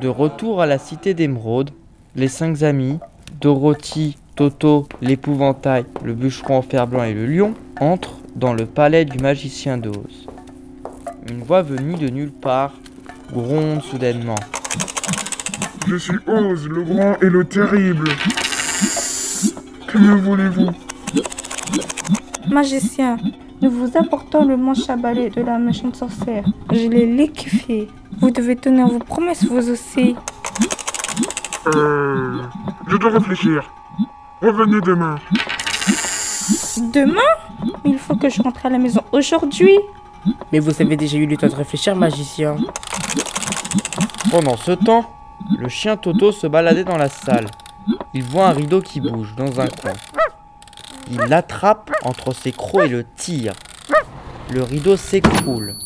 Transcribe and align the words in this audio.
De 0.00 0.08
retour 0.08 0.60
à 0.60 0.66
la 0.66 0.78
cité 0.78 1.14
d'émeraude, 1.14 1.70
les 2.14 2.28
cinq 2.28 2.62
amis, 2.62 2.98
Dorothy, 3.40 4.16
Toto, 4.36 4.86
l'épouvantail, 5.00 5.86
le 6.04 6.12
bûcheron 6.12 6.58
en 6.58 6.62
fer 6.62 6.86
blanc 6.86 7.04
et 7.04 7.14
le 7.14 7.24
lion, 7.24 7.54
entrent 7.80 8.18
dans 8.34 8.52
le 8.52 8.66
palais 8.66 9.06
du 9.06 9.16
magicien 9.18 9.78
d'Oz. 9.78 10.26
Une 11.30 11.42
voix 11.42 11.62
venue 11.62 11.94
de 11.94 12.10
nulle 12.10 12.32
part 12.32 12.74
gronde 13.32 13.80
soudainement. 13.80 14.36
Je 15.86 15.96
suis 15.96 16.18
Oz, 16.26 16.68
le 16.68 16.82
grand 16.82 17.16
et 17.22 17.30
le 17.30 17.46
terrible. 17.46 18.10
Que 19.86 19.96
me 19.96 20.16
voulez-vous? 20.16 20.68
Magicien, 22.50 23.16
nous 23.62 23.70
vous 23.70 23.96
apportons 23.96 24.44
le 24.44 24.58
manche 24.58 24.90
à 24.90 24.96
balai 24.96 25.30
de 25.30 25.40
la 25.40 25.58
méchante 25.58 25.96
sorcière. 25.96 26.44
Je 26.70 26.88
l'ai 26.88 27.06
liquéfié. 27.06 27.88
Vous 28.20 28.30
devez 28.30 28.56
tenir 28.56 28.86
vos 28.86 28.98
promesses, 28.98 29.46
vous 29.46 29.70
aussi. 29.70 30.14
Euh... 31.74 32.42
Je 32.86 32.96
dois 32.98 33.12
réfléchir. 33.12 33.72
Revenez 34.42 34.80
demain. 34.82 35.18
Demain? 36.92 37.20
Il 37.84 37.98
faut 37.98 38.16
que 38.16 38.28
je 38.28 38.42
rentre 38.42 38.66
à 38.66 38.70
la 38.70 38.78
maison 38.78 39.00
aujourd'hui. 39.12 39.78
Mais 40.52 40.58
vous 40.58 40.82
avez 40.82 40.96
déjà 40.96 41.16
eu 41.16 41.26
le 41.26 41.36
temps 41.36 41.46
de 41.46 41.54
réfléchir, 41.54 41.96
magicien. 41.96 42.56
Pendant 44.30 44.56
ce 44.56 44.72
temps, 44.72 45.10
le 45.56 45.68
chien 45.68 45.96
Toto 45.96 46.32
se 46.32 46.46
baladait 46.46 46.84
dans 46.84 46.98
la 46.98 47.08
salle. 47.08 47.46
Il 48.12 48.24
voit 48.24 48.48
un 48.48 48.52
rideau 48.52 48.82
qui 48.82 49.00
bouge 49.00 49.34
dans 49.36 49.60
un 49.60 49.68
coin. 49.68 49.92
Il 51.10 51.18
l'attrape 51.18 51.90
entre 52.02 52.34
ses 52.34 52.52
crocs 52.52 52.84
et 52.84 52.88
le 52.88 53.04
tire. 53.16 53.54
Le 54.52 54.62
rideau 54.62 54.96
s'écroule. 54.96 55.76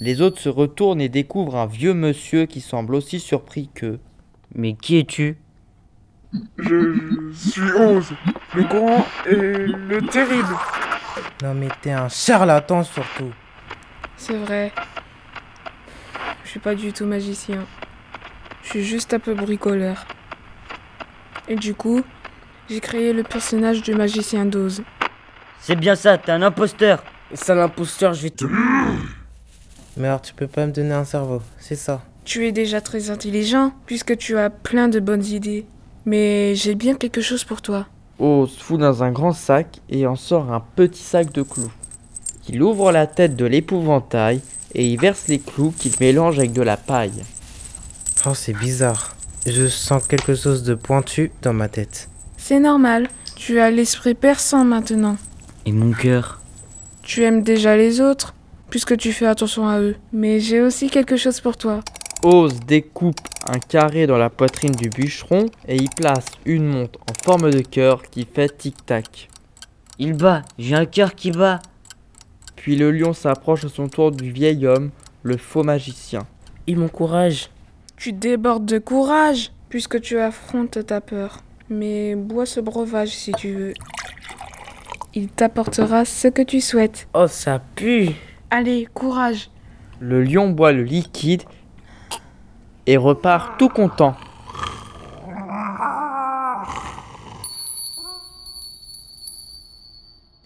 Les 0.00 0.22
autres 0.22 0.40
se 0.40 0.48
retournent 0.48 1.00
et 1.00 1.08
découvrent 1.08 1.56
un 1.56 1.66
vieux 1.66 1.94
monsieur 1.94 2.46
qui 2.46 2.60
semble 2.60 2.94
aussi 2.94 3.20
surpris 3.20 3.68
qu'eux. 3.74 4.00
Mais 4.54 4.74
qui 4.74 4.98
es-tu? 4.98 5.38
Je 6.58 7.32
suis 7.34 7.72
Oz, 7.72 8.12
le 8.54 8.62
grand 8.62 9.06
et 9.26 9.66
le 9.66 10.00
terrible. 10.06 10.54
Non 11.42 11.54
mais 11.54 11.68
t'es 11.82 11.90
un 11.90 12.08
charlatan 12.08 12.84
surtout. 12.84 13.32
C'est 14.16 14.36
vrai. 14.36 14.72
Je 16.44 16.50
suis 16.50 16.60
pas 16.60 16.74
du 16.74 16.92
tout 16.92 17.06
magicien. 17.06 17.64
Je 18.62 18.68
suis 18.68 18.84
juste 18.84 19.14
un 19.14 19.18
peu 19.18 19.34
bricoleur. 19.34 20.06
Et 21.48 21.56
du 21.56 21.74
coup, 21.74 22.02
j'ai 22.68 22.80
créé 22.80 23.12
le 23.12 23.24
personnage 23.24 23.82
du 23.82 23.94
magicien 23.94 24.44
d'Oz. 24.44 24.82
C'est 25.60 25.76
bien 25.76 25.96
ça, 25.96 26.16
t'es 26.18 26.30
un 26.30 26.42
imposteur. 26.42 27.02
Sale 27.34 27.60
imposteur, 27.60 28.14
je 28.14 28.22
vais 28.22 28.30
te... 28.30 28.44
Mais 29.96 30.06
alors 30.06 30.22
tu 30.22 30.34
peux 30.34 30.46
pas 30.46 30.66
me 30.66 30.72
donner 30.72 30.94
un 30.94 31.04
cerveau, 31.04 31.42
c'est 31.58 31.76
ça. 31.76 32.02
Tu 32.24 32.46
es 32.46 32.52
déjà 32.52 32.80
très 32.80 33.10
intelligent 33.10 33.74
puisque 33.86 34.16
tu 34.16 34.38
as 34.38 34.50
plein 34.50 34.88
de 34.88 35.00
bonnes 35.00 35.24
idées. 35.24 35.66
Mais 36.06 36.54
j'ai 36.54 36.74
bien 36.74 36.94
quelque 36.94 37.20
chose 37.20 37.44
pour 37.44 37.62
toi. 37.62 37.86
Oz 38.18 38.56
fout 38.58 38.80
dans 38.80 39.02
un 39.02 39.12
grand 39.12 39.32
sac 39.32 39.80
et 39.88 40.06
en 40.06 40.16
sort 40.16 40.52
un 40.52 40.62
petit 40.76 41.02
sac 41.02 41.32
de 41.32 41.42
clous. 41.42 41.72
Il 42.48 42.62
ouvre 42.62 42.92
la 42.92 43.06
tête 43.06 43.36
de 43.36 43.44
l'épouvantail 43.44 44.40
et 44.74 44.86
y 44.86 44.96
verse 44.96 45.28
les 45.28 45.38
clous 45.38 45.72
qu'il 45.76 45.92
mélange 46.00 46.38
avec 46.38 46.52
de 46.52 46.62
la 46.62 46.76
paille. 46.76 47.22
Oh 48.26 48.34
c'est 48.34 48.52
bizarre. 48.52 49.16
Je 49.46 49.66
sens 49.66 50.06
quelque 50.06 50.34
chose 50.34 50.62
de 50.62 50.74
pointu 50.74 51.32
dans 51.42 51.54
ma 51.54 51.68
tête. 51.68 52.08
C'est 52.36 52.60
normal. 52.60 53.08
Tu 53.36 53.58
as 53.58 53.70
l'esprit 53.70 54.14
perçant 54.14 54.64
maintenant. 54.64 55.16
Et 55.64 55.72
mon 55.72 55.92
cœur? 55.92 56.40
Tu 57.02 57.22
aimes 57.22 57.42
déjà 57.42 57.76
les 57.76 58.00
autres 58.00 58.34
puisque 58.68 58.96
tu 58.96 59.12
fais 59.12 59.26
attention 59.26 59.66
à 59.66 59.80
eux. 59.80 59.96
Mais 60.12 60.40
j'ai 60.40 60.60
aussi 60.60 60.90
quelque 60.90 61.16
chose 61.16 61.40
pour 61.40 61.56
toi. 61.56 61.80
Oz 62.22 62.60
découpe 62.66 63.20
un 63.46 63.58
carré 63.58 64.06
dans 64.06 64.18
la 64.18 64.30
poitrine 64.30 64.74
du 64.74 64.90
bûcheron 64.90 65.46
et 65.66 65.76
y 65.76 65.88
place 65.88 66.26
une 66.44 66.66
montre 66.66 66.98
en 67.10 67.24
forme 67.24 67.50
de 67.50 67.60
cœur 67.60 68.02
qui 68.02 68.26
fait 68.26 68.56
tic-tac. 68.56 69.28
Il 69.98 70.14
bat, 70.14 70.42
j'ai 70.58 70.74
un 70.74 70.86
cœur 70.86 71.14
qui 71.14 71.30
bat. 71.30 71.60
Puis 72.56 72.76
le 72.76 72.90
lion 72.90 73.12
s'approche 73.12 73.64
à 73.64 73.68
son 73.68 73.88
tour 73.88 74.12
du 74.12 74.30
vieil 74.30 74.66
homme, 74.66 74.90
le 75.22 75.36
faux 75.36 75.62
magicien. 75.62 76.26
Il 76.66 76.78
m'encourage. 76.78 77.50
Tu 77.96 78.12
débordes 78.12 78.66
de 78.66 78.78
courage 78.78 79.52
puisque 79.68 80.00
tu 80.00 80.18
affrontes 80.18 80.86
ta 80.86 81.00
peur. 81.00 81.38
Mais 81.68 82.14
bois 82.14 82.46
ce 82.46 82.60
breuvage 82.60 83.10
si 83.10 83.32
tu 83.32 83.52
veux. 83.52 83.74
Il 85.14 85.28
t'apportera 85.28 86.04
ce 86.04 86.28
que 86.28 86.42
tu 86.42 86.60
souhaites. 86.60 87.08
Oh 87.14 87.26
ça 87.26 87.60
pue. 87.74 88.10
Allez, 88.50 88.86
courage. 88.92 89.50
Le 89.98 90.22
lion 90.22 90.50
boit 90.50 90.72
le 90.72 90.82
liquide 90.82 91.42
et 92.86 92.96
repart 92.96 93.58
tout 93.58 93.68
content. 93.68 94.14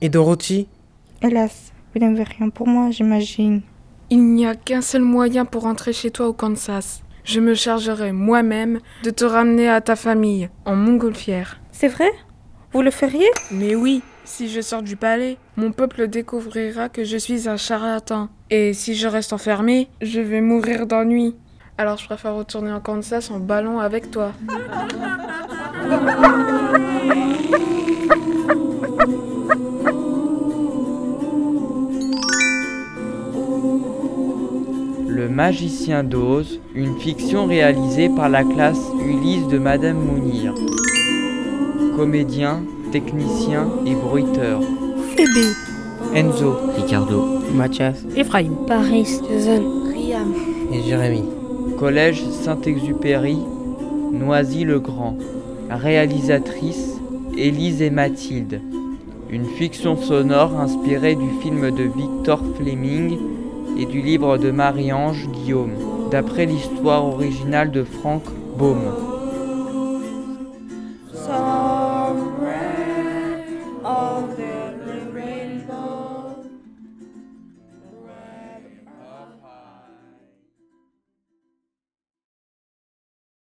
Et 0.00 0.08
Dorothy 0.08 0.68
Hélas, 1.22 1.72
vous 1.92 2.00
n'avez 2.00 2.22
rien 2.22 2.50
pour 2.50 2.68
moi, 2.68 2.90
j'imagine. 2.90 3.62
Il 4.10 4.22
n'y 4.22 4.46
a 4.46 4.54
qu'un 4.54 4.80
seul 4.80 5.02
moyen 5.02 5.44
pour 5.44 5.62
rentrer 5.62 5.92
chez 5.92 6.10
toi 6.10 6.28
au 6.28 6.32
Kansas. 6.32 7.02
Je 7.24 7.40
me 7.40 7.54
chargerai 7.54 8.12
moi-même 8.12 8.80
de 9.02 9.10
te 9.10 9.24
ramener 9.24 9.68
à 9.68 9.80
ta 9.80 9.96
famille 9.96 10.48
en 10.64 10.76
montgolfière. 10.76 11.60
C'est 11.72 11.88
vrai? 11.88 12.10
Vous 12.72 12.82
le 12.82 12.90
feriez? 12.90 13.28
Mais 13.50 13.74
oui, 13.74 14.02
si 14.24 14.48
je 14.48 14.60
sors 14.60 14.82
du 14.82 14.96
palais, 14.96 15.36
mon 15.56 15.72
peuple 15.72 16.06
découvrira 16.06 16.88
que 16.88 17.02
je 17.02 17.16
suis 17.16 17.48
un 17.48 17.56
charlatan. 17.56 18.28
Et 18.50 18.72
si 18.72 18.94
je 18.94 19.08
reste 19.08 19.32
enfermé, 19.32 19.88
je 20.00 20.20
vais 20.20 20.40
mourir 20.40 20.86
d'ennui. 20.86 21.34
Alors 21.80 21.96
je 21.96 22.06
préfère 22.06 22.34
retourner 22.34 22.72
en 22.72 22.80
Kansas 22.80 23.30
en 23.30 23.38
ballon 23.38 23.78
avec 23.78 24.10
toi. 24.10 24.32
Le 35.06 35.28
magicien 35.28 36.02
d'Oz, 36.02 36.58
une 36.74 36.98
fiction 36.98 37.46
réalisée 37.46 38.08
par 38.08 38.28
la 38.28 38.42
classe 38.42 38.80
Ulysse 39.00 39.46
de 39.46 39.58
Madame 39.58 39.98
Mounir. 39.98 40.54
Comédien, 41.94 42.62
technicien 42.90 43.68
et 43.86 43.94
bruiteur. 43.94 44.60
Phoebe. 45.16 45.54
Enzo, 46.12 46.56
Ricardo. 46.76 47.38
Mathias 47.54 48.04
Ephraim. 48.16 48.66
Paris, 48.66 49.20
Jason, 49.30 49.84
Riam. 49.92 50.34
et 50.72 50.82
Jérémy. 50.82 51.37
Collège 51.78 52.24
Saint-Exupéry, 52.30 53.38
Noisy-le-Grand. 54.12 55.16
Réalisatrice 55.70 56.96
Élise 57.36 57.82
et 57.82 57.90
Mathilde. 57.90 58.60
Une 59.30 59.44
fiction 59.44 59.96
sonore 59.96 60.58
inspirée 60.58 61.14
du 61.14 61.28
film 61.40 61.70
de 61.70 61.84
Victor 61.84 62.42
Fleming 62.56 63.16
et 63.78 63.86
du 63.86 64.02
livre 64.02 64.38
de 64.38 64.50
Marie-Ange 64.50 65.28
Guillaume, 65.28 65.74
d'après 66.10 66.46
l'histoire 66.46 67.06
originale 67.06 67.70
de 67.70 67.84
Frank 67.84 68.24
Baum. 68.58 69.17